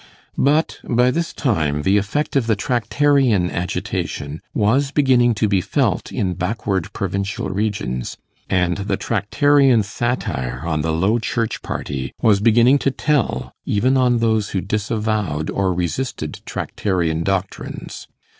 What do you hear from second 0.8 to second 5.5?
by this time the effect of the Tractarian agitation was beginning to